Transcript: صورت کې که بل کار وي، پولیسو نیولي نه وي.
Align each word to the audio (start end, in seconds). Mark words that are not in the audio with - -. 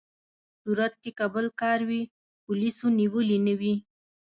صورت 0.61 0.93
کې 1.01 1.11
که 1.17 1.25
بل 1.33 1.47
کار 1.61 1.79
وي، 1.89 2.01
پولیسو 2.45 2.85
نیولي 2.99 3.37
نه 3.47 3.53
وي. 3.59 3.75